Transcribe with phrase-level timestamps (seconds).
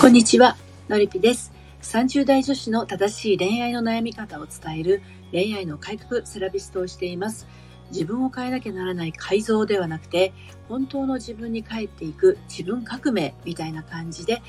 [0.00, 0.56] こんにちは、
[0.88, 1.52] のりぴです。
[1.82, 7.46] 30代女子の正しい恋愛の悩み方を伝える恋愛の改革セラピストをしています。
[7.90, 10.32] 自分を変えなきゃならない改造ではなくて、
[10.70, 14.40] 本当の自分に帰っていく自分革命みたいな感じで、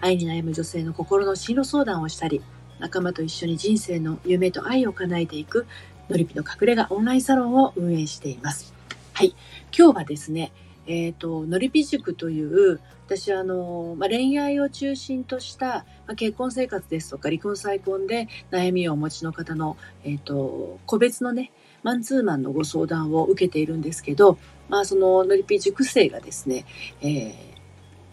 [0.00, 2.40] 愛に悩む女性の心の進路相談をしたり、
[2.78, 5.66] 仲間と一緒に人生の夢と愛を叶えていく、
[6.08, 8.72] のりぴの隠れ家オンラインサロンを運営しています。
[9.12, 9.34] はい。
[9.76, 10.52] 今日はですね、
[10.86, 26.64] えっ、ー、と、のりぴ塾という、私あの、まあ、恋愛を中心とした、まあ、結婚生活ですとか離婚再婚で悩みをお持ちの方の、えっ、ー、と、個別のね、マンツーマンのご相談を受けているんですけど、まあ、そののりぴ塾生がですね、
[27.02, 27.32] えー、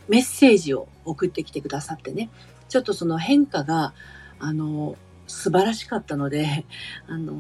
[0.08, 2.30] メッセージを送ってきてくださってね、
[2.70, 3.94] ちょっとその変化が、
[4.40, 6.66] あの、素晴らしかったので、
[7.08, 7.40] あの、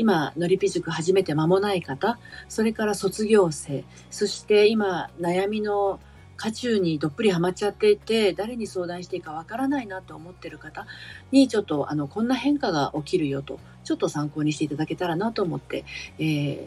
[0.00, 2.18] 今、のりぴ塾始めて間もない方、
[2.48, 6.00] それから卒業生、そして今、悩みの
[6.38, 10.86] 渦中にどっぷりハマっちゃっていて、誰に相談していいかわからないなと思ってる方
[11.32, 15.84] に、ちょっと、あの、こんな変化が起きるよと、ちょっと参考にしていただけたらなと思って、
[16.18, 16.66] えー、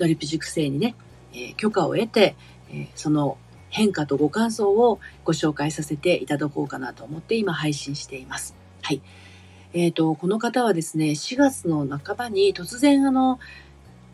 [0.00, 0.94] のりぴ塾生にね、
[1.34, 2.36] えー、許可を得て、
[2.70, 3.36] えー、その
[3.68, 8.54] 変化とご感想をご紹介させていただこうかなと思って今配信しています。
[8.80, 9.02] はい。
[9.76, 13.38] えっ、ー、と、この方はですね、4月の半ばに突然あの、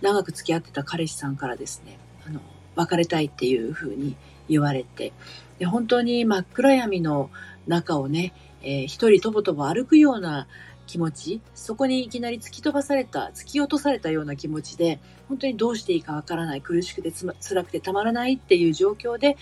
[0.00, 2.40] 長く付き合ってた彼氏さんからですね、あの、
[2.74, 4.16] 別れたいっていうふうに
[4.48, 5.12] 言われて、
[5.60, 7.30] で本当に真っ暗闇の
[7.68, 10.48] 中をね、えー、一人とぼとぼ歩くような
[10.88, 19.36] 気持ち、そこにいきなり突き飛ばされた、突き落とされたような気持ちで、本当にどうしていいかわからない、苦しくてつ、ま、辛くてたまらないっていう状況で、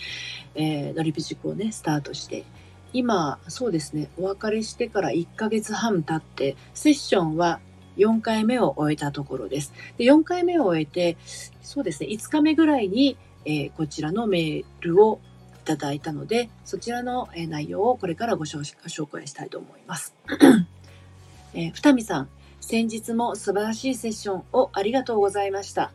[0.54, 2.44] えー、のりぴ塾をね、スタートして
[2.92, 7.60] 今、そうですね、お別れしてから1ヶ月半経って、セッションは
[7.96, 9.72] 4回目を終えたところです。
[9.98, 11.16] で4回目を終えて、
[11.62, 15.20] そうですね、5日目ぐらいに、えー、こちらのメールを
[15.62, 20.14] いただいたので、そちらの、え、内容をこれからご紹介したいと思います。
[21.54, 22.28] えー、二見さん、
[22.60, 25.92] 先日も素晴らしいセッションをありがとうございました。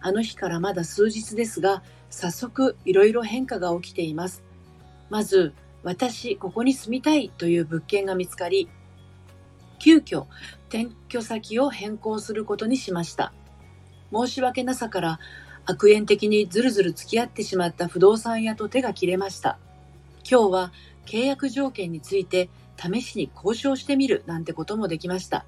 [0.00, 4.42] あの日からまだ数日ですが、早速いろいろ変化が起きています。
[5.10, 5.54] まず、
[5.86, 8.68] 私、ここに住みたいという物件が見つかり、
[9.78, 10.24] 急遽
[10.68, 13.32] 転居先を変更することにしました。
[14.12, 15.20] 申し訳なさから
[15.64, 19.60] 悪縁的にずるずる付き合ってしまった不動産屋と手が切れました。
[20.28, 20.72] 今日は
[21.06, 25.46] 契約条件について試しに交渉してみるなんてこともできました。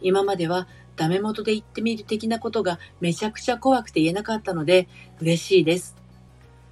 [0.00, 4.86] 今まではダメ元で言ってみる的なことがめちゃくちゃ怖くて言えなかったので
[5.20, 5.96] 嬉しいです。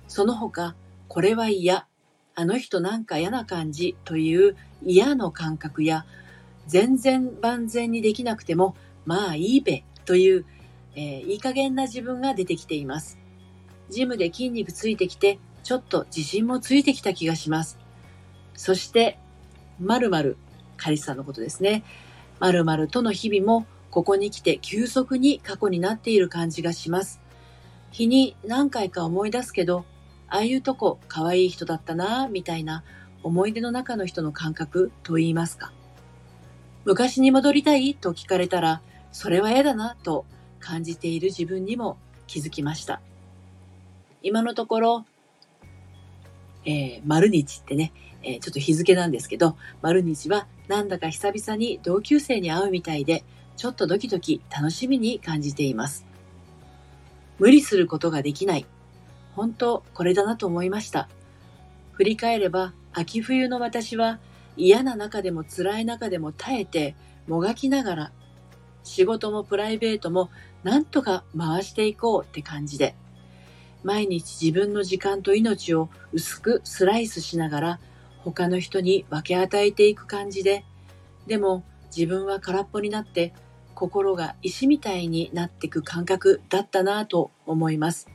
[0.06, 0.76] その他、
[1.08, 1.88] これは嫌
[2.38, 4.54] あの人なんか嫌な感じという
[4.84, 6.06] 嫌の感覚や、
[6.68, 8.76] 全然万全にできなくても、
[9.06, 10.46] まあいいべという、
[10.94, 13.18] えー、いい加減な自分が出てきています。
[13.90, 17.76] ジムで筋肉ついてきて、ちょっと自信もついてきた気がします。
[18.54, 19.18] そして、
[19.80, 20.36] 〇〇、
[20.76, 21.82] カリスさんのことですね。
[22.38, 27.20] 〇〇との日々も、ここに来て急速に過去になっている感じがします。
[27.90, 29.84] 日に何回か思い出すけど、
[30.30, 32.84] ああいうとこ可愛い人だったな、みたいな
[33.22, 35.72] 思い出の中の人の感覚と言いますか。
[36.84, 38.80] 昔に戻りたいと聞かれたら、
[39.12, 40.24] それは嫌だなと
[40.60, 43.00] 感じている自分にも気づきました。
[44.22, 45.04] 今のところ、
[46.64, 53.24] えー、丸日ってね、えー、ちょっと日付なんですけど、丸日はなんだか久々に同級生に会うみたいで、
[53.56, 56.06] ちょっとドキドキ楽しみに感じています。
[57.38, 58.66] 無理することができない。
[59.38, 61.08] 本当これだなと思いました。
[61.92, 64.18] 振り返れば、秋冬の私は
[64.56, 66.96] 嫌な中でも辛い中でも耐えて、
[67.28, 68.12] もがきながら、
[68.82, 70.30] 仕事もプライベートも
[70.64, 72.96] なんとか回していこうって感じで、
[73.84, 77.80] 毎日自分の時間と命を薄くスライスしながら
[78.24, 80.64] 他の人に分け与えていく感じで、
[81.28, 81.62] でも
[81.96, 83.32] 自分は空っぽになって
[83.76, 88.08] 心が石みたいになってく感覚だったなぁと思います。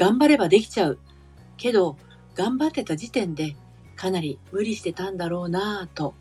[0.00, 0.98] 頑張ればできちゃう。
[1.58, 1.98] けど、
[2.34, 3.54] 頑張ってた時点で
[3.96, 6.14] かなり無理してたんだろうなぁと。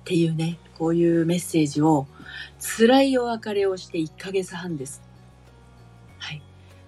[0.00, 2.08] っていうね、こういうメッセージを
[2.58, 5.00] 辛いお別れをして1ヶ月半です。
[6.18, 6.42] はい。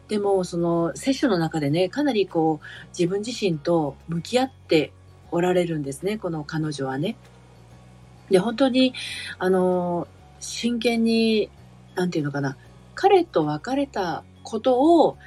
[0.09, 4.93] でも、そのセッションの中でね、かなりこう自分自身と向き合って
[5.31, 7.17] おられるんですね、この彼女はね。
[8.31, 8.95] で、本当に、
[9.39, 10.09] あの、
[10.41, 11.51] 真剣に、
[11.95, 12.57] なんていうのかな、
[12.97, 15.19] 彼と別れたことを、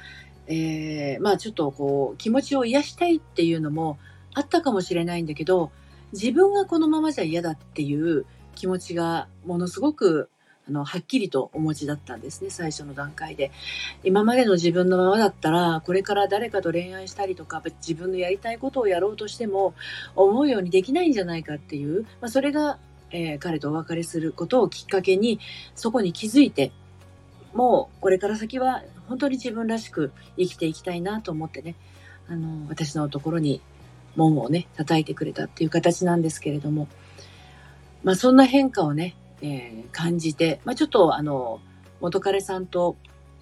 [0.46, 3.98] えー、まあちょっとこう気持ちを癒したいっていうのも
[4.34, 5.70] あったかもしれないんだけど
[6.12, 8.24] 自分がこのままじゃ嫌だっていう
[8.54, 10.30] 気持ちがものすごく
[10.68, 13.50] あの、はっきりとお持ちだったんですね、最初の段階で。
[14.04, 19.74] 今までの自分のままだったら、これから誰かと恋愛したりとか、自分のやりたいことをやろうとしても、
[20.14, 22.78] 思うようにできないんじゃないかっていう、まあ、それが、
[23.10, 25.40] えー、彼とお別れすることをきっかけに、
[25.74, 26.72] そこに気づいて、
[27.54, 31.74] もうこれから先は本当に自分らしく生きていきたいなと思ってね、
[32.28, 33.60] あの、私のところに
[34.14, 36.86] 門をね、叩いてくれたっていう形なんですけれども、
[38.04, 41.60] まあそんな変化をね、えー、感じて、まあちょっとあの、
[42.00, 42.96] 元彼さんと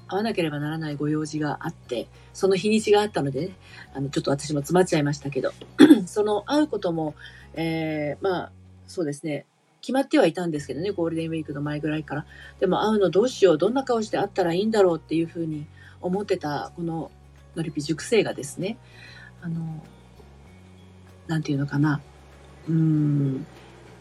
[0.08, 3.52] 会わなければならないご用事があって、その日にちがあったのでね、
[3.92, 5.52] あの、ちょっと私も詰まっちゃいましたけど、
[6.08, 7.14] その会うことも、
[7.52, 8.52] えー、まあ、
[8.86, 9.44] そうですね、
[9.80, 12.26] 決まってはいたんですけどね、ゴールデンウィークの前ぐらいから。
[12.60, 15.66] でも会うのどうしよう、どんな顔して会ったらいいんだろうっていうふうに
[16.00, 17.10] 思ってた、この
[17.54, 18.78] のりぴ塾生がですね、
[19.40, 19.82] あの、
[21.26, 22.00] なんていうのかな、
[22.68, 23.46] うーん、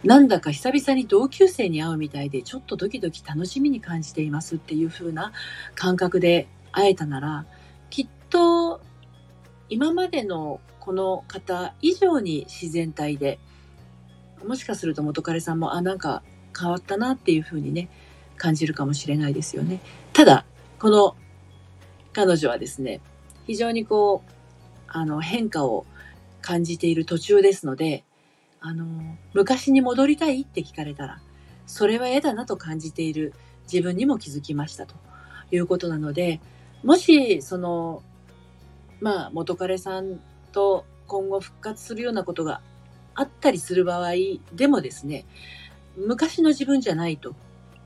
[0.03, 5.31] なんだか久々に同級生に会うみたいで、ちょっとドキドキ楽しみに感じていますっていう風な
[5.75, 7.45] 感覚で会えたなら、
[7.89, 8.81] きっと
[9.69, 13.39] 今までのこの方以上に自然体で、
[14.45, 16.23] もしかすると元彼さんも、あ、なんか
[16.57, 17.89] 変わったなっていう風にね、
[18.37, 19.81] 感じるかもしれないですよね。
[20.13, 20.45] ただ、
[20.79, 21.15] この
[22.13, 23.01] 彼女はですね、
[23.45, 24.31] 非常にこう、
[24.87, 25.85] あの、変化を
[26.41, 28.03] 感じている途中ですので、
[28.59, 28.85] あの、
[29.33, 31.21] 昔に戻りたいって聞かれたら、
[31.65, 33.33] それは嫌だなと感じている
[33.71, 34.95] 自分にも気づきましたと
[35.51, 36.39] いうことなので、
[36.83, 38.01] もし、その、
[38.99, 40.19] まあ、元彼さん
[40.51, 42.61] と今後復活するようなことが
[43.17, 44.13] あったりする場合
[44.53, 45.25] でもですね、
[45.97, 47.35] 昔の自分じゃないと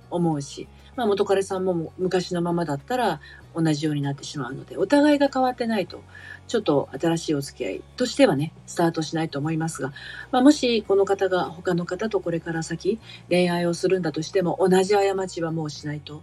[0.10, 0.68] 思うし、
[0.98, 3.22] まあ、元彼さんも昔のままだったら
[3.56, 6.04] 同じようになってしまうので、お互いが変わってないと、
[6.50, 9.94] ちょっと新しいお付き合いとしてはね、スタートしないと思いますが、
[10.32, 13.00] まあ、もしこの方が他の方とこれから先
[13.30, 16.22] 恋愛をするんだとしても、同じ過ちはもうしないと、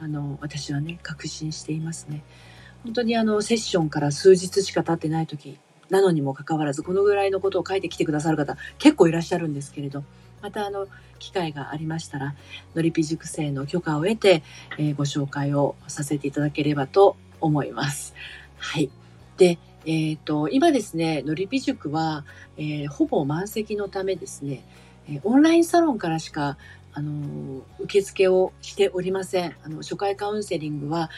[0.00, 2.22] あの、私はね、確信していますね。
[2.84, 5.58] 本当にあの、セッションから数日しか経ってない時
[5.90, 10.04] なのにもかかわらず、このぐらいのことを書いてきてくださる方、結構いらっしゃるんですけれど、
[10.42, 10.86] またあの、
[11.18, 12.34] 機会がありましたら、
[12.74, 14.42] のりぴ塾生の許可を得て、
[14.78, 18.14] えー、ご紹介をさせていただければと思います。
[18.58, 18.90] はい。
[19.38, 22.24] で、えっ、ー、と、今ですね、のりぴ塾は、
[22.56, 24.64] えー、ほぼ満席のためですね、
[25.22, 26.56] オンラインサロンからしか、
[26.92, 29.56] あの、受付をしておりません。
[29.62, 31.10] あの、初回カウンセリングは、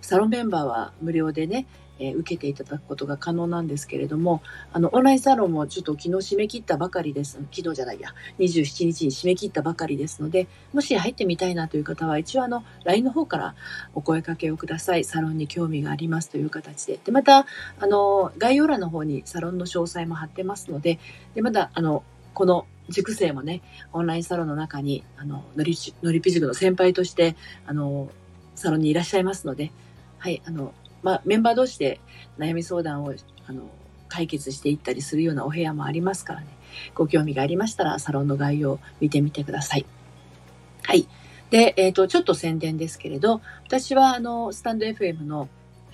[0.00, 1.66] サロンメンバーは無料でね、
[1.98, 7.38] えー、受けていただくことが可能なんですけれども、あの、オンラインサロンもちょっと昨日締め切ったばかりです。
[7.52, 13.54] 昨日じゃないや、27日に締め切ったばかりですので、もし入ってみたいなという方は、一応あの、LINE の方から
[13.94, 15.04] お声かけをください。
[15.04, 16.98] サロンに興味がありますという形で。
[17.04, 17.46] で、また、
[17.80, 20.98] あの、概要欄の方にサロンの詳細も貼ってますので、
[21.34, 22.02] で、まだ、あの、
[22.34, 23.62] この塾生もね、
[23.92, 28.10] オンラインサロンの中に、あの、のり、のりぴ塾の先輩として、あの、
[28.54, 29.72] サロンにいらっしゃいますので、
[30.18, 30.72] はい、あの、
[31.02, 32.00] まあ、メンバー同士で
[32.38, 33.14] 悩み相談を
[33.46, 33.62] あの
[34.08, 36.46] 解決していったりするようなお部屋もありますからね。
[36.94, 39.86] ご興味がありましたら、サロンの概要を見てみてください。
[40.82, 41.06] はい。
[41.50, 45.48] で、えっ、ー、と、ちょっと宣伝ですけれど、私は、あの、スタンド FM の、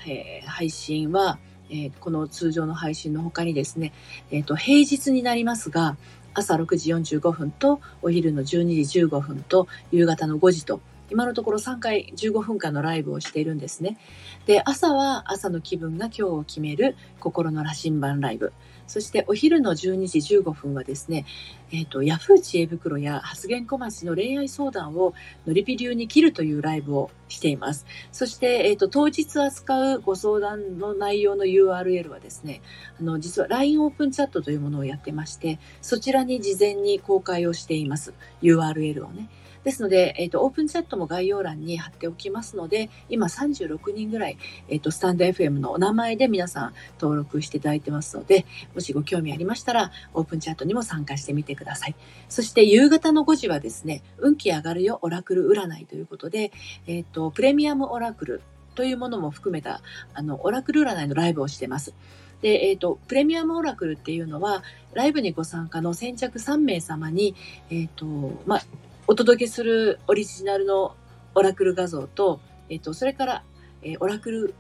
[0.07, 1.39] えー、配信は、
[1.71, 3.93] えー、この通常の配信の他にですね、
[4.31, 5.97] えっ、と、平日になりますが、
[6.35, 10.81] 朝6時45分と、お昼の12時15分と、夕方の5時と、
[11.13, 13.99] 今のところ3回15分間のライブをしているんですね。
[14.47, 18.55] で、朝は朝の気分が今日を決める心の羅針盤ライブ。
[18.87, 21.27] そしてお昼の12時15分はですね、
[21.71, 25.13] えっ、ー、と、ヤフー知恵袋や発言小町の恋愛相談を
[25.47, 27.85] のりぴ流に切るというライブをしています。
[28.11, 32.63] そして、えっ、ー、と、当日扱うご相談の内容の URL はですね、
[32.99, 38.15] あの、実は LINE オープンチャットというものをやってまして、そちらに事前に公開をしています。
[38.43, 39.29] URL をね。
[39.65, 44.39] ですので、えっ、ー、と、オープンチャットも概要欄に貼っておきますので、今36人ぐらい、
[44.69, 51.95] えっ、ー、と、スタンド FM のお名前で皆さん登録していただいてますので、もしご興味ありましたら、オープンチャットにも参加してみてください。
[52.29, 56.53] そして、夕方の5時はですね、運気上がるよオラクル占いということで、
[56.87, 58.43] えっ、ー、と、プレミアムオラクル
[58.75, 59.81] というものも含めた、
[60.15, 61.95] あの、オラクル占いのライブをしてます。
[62.41, 64.63] で、えっ、ー、と、プレミアムオラクルっていうのは、
[64.95, 67.35] ライブにご参加の先着3名様に、
[67.71, 68.63] えっ、ー、と、まあ、
[69.09, 70.95] お届けするオリジナルの
[71.35, 73.45] オラクル画像と、えっと、それから、
[73.83, 74.55] え、オラクル、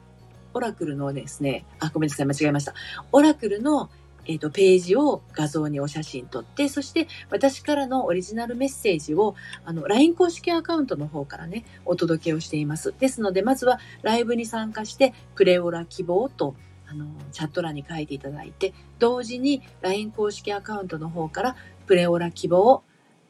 [0.53, 2.75] オラクルのですね、あ、ごめんなさい、間違えました。
[3.13, 3.89] オラクルの、
[4.27, 12.93] えっ、と、ページを画像にお写真撮って、そして私からのオリジナルメッセージを、あの、LINE 公式アカウントの方からね、お届けをしています。
[12.99, 16.57] ですので、まずはライブに参加して、プレオラ希望と、
[16.89, 21.57] あの、チャット欄に書いていただいて、同時に LINE 公式アカウントの方から、
[21.87, 22.83] プレオラ希望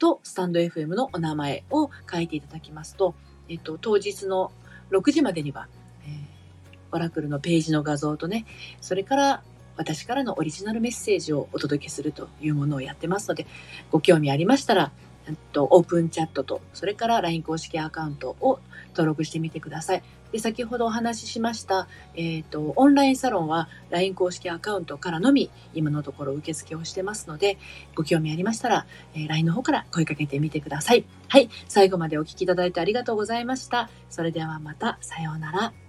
[0.02, 3.14] とスタンド FM のお名前を書いていただきますと、
[3.48, 4.50] えっと、当日の
[4.90, 5.68] 6時までには、
[6.04, 8.44] えー、オラクルのページの画像とね、
[8.80, 9.42] それから
[9.76, 13.46] 私からのオリジナルメッセージをお届けするというものをやってますので、
[13.92, 14.90] ご興味ありましたら、
[15.52, 18.60] とオープンチャットと、それから LINE 公式アカウントを
[18.90, 20.02] 登録してみてください。
[20.32, 27.58] で先ほどお話ししました、えっ、ー、と、オンラインサロンは LINE 公式アカウントからのみ、今のところ受付をしてますので、
[27.94, 31.04] ご興味ありましたら、えー、LINE の方から声かけてみてください。
[31.28, 31.50] はい。
[31.68, 33.90] 最後までお聴きいただいてありがとうございました。
[34.08, 35.81] それではまた、さようなら。